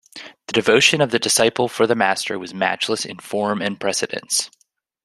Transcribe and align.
The 0.47 0.53
devotion 0.53 0.99
of 0.99 1.11
the 1.11 1.19
disciple 1.19 1.67
for 1.67 1.85
the 1.85 1.93
Master 1.93 2.39
was 2.39 2.55
matchless 2.55 3.05
in 3.05 3.19
form 3.19 3.61
and 3.61 3.79
precedence. 3.79 4.49